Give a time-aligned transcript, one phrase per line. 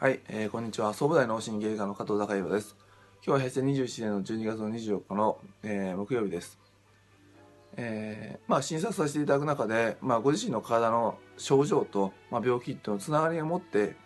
[0.00, 0.94] はい、えーこんにちは。
[0.94, 2.76] 総武大脳神経科の加藤孝弘です。
[3.26, 6.56] 今日は平成27年の12月の24日の、えー木曜日です。
[7.76, 13.96] えーまあ、診察させていただく中で、まあ、ご自身の体の症状と、まあ、病気っていうのつながりを持って、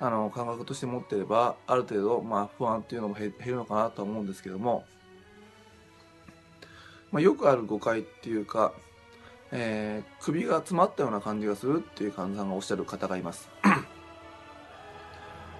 [0.00, 4.84] あの、感覚として持っていれば、ある程度、まあ、不安っていうのも減減るのかなと思うんですけども、
[7.10, 8.74] まあ、よくある誤解っていうか、
[9.50, 13.48] えー首が詰まったような感じがするっていう患者さんがおっしゃる方がいます。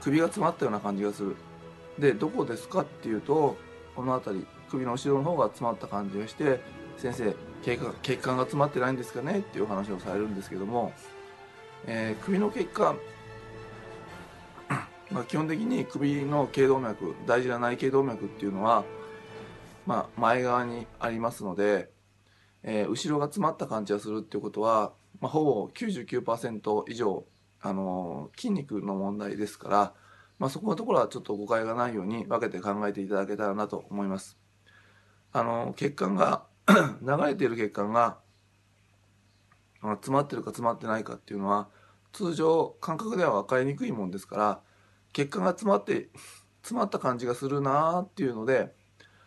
[0.03, 1.37] 首が詰まったような感じがする。
[1.99, 3.57] で、どこですかっていうと、
[3.95, 6.61] この辺り、首の後ろの方が詰まった感じがして、
[6.97, 10.93] 先生、血管血管が詰まってないんですかねっていう話をされるんですけども、
[11.87, 12.99] えー首の血管、
[15.11, 18.85] まあ、基本的に首の頸動脈、大事な内頸動脈っていうのは、
[19.87, 21.91] まあ、前側にありますので、
[22.65, 27.25] えー後ろが詰まった感じがするっていうことは、まあ、ほぼ99%以上、
[27.63, 29.95] あの筋肉の問題ですから、
[30.39, 34.37] まあ、そこのところはちょっと誤解がないように分けて考えていただけたらなと思います。
[35.33, 36.45] あの血管が
[37.01, 38.19] 流れている血管が
[39.81, 41.69] 詰まってるか詰まってないかっていうのは
[42.13, 44.61] 通常感覚では分かりにくいもんですから
[45.13, 46.09] 血管が詰まって
[46.63, 48.73] 詰まった感じがするなーっていうので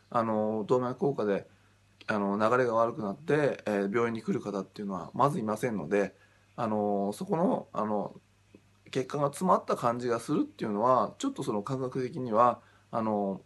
[0.09, 1.47] あの動脈硬化で
[2.07, 6.13] あの流れが悪くなって、えー病院に来る方っていうのはまずいませんので
[6.55, 8.15] あのそこのあの
[8.91, 12.59] 血管が詰まった感じがするっていうのはちょっとその感覚的には
[12.91, 13.41] あの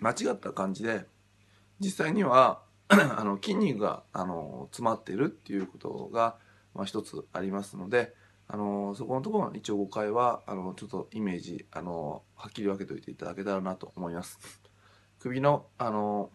[0.00, 1.04] 間違った感じで
[1.80, 6.36] 実際には あの筋肉があの詰まってるっていうことが、
[6.74, 8.14] まあ、一つありますので
[8.48, 14.38] あのそこのところの一応誤解はあのちょっとイメージあのはっきり分けておいていただけたらなと思います。
[15.18, 16.30] 首のあの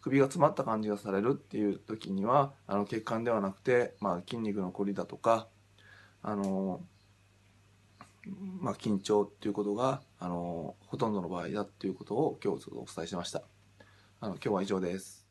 [0.00, 5.48] 首が詰まった感じがされるっていう時にはあの血管ではなくて、まあ、筋肉のこりだとか
[6.22, 6.80] あの、
[8.60, 13.42] まあ、緊張っていうことがあのほとんどの場合だっていうことを今日ちょっとお伝えしました。
[14.20, 15.21] あの今日は以上です。